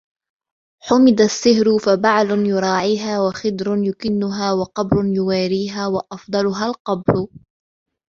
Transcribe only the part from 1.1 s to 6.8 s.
الصِّهْرُ فَبَعْلٌ يُرَاعِيهَا وَخِدْرٌ يُكِنُّهَا وَقَبْرٌ يُوَارِيهَا وَأَفْضَلُهَا